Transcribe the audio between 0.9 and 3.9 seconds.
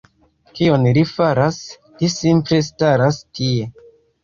li faras? Li simple staras tie!